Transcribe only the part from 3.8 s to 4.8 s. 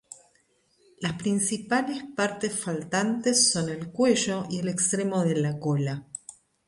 cuello y el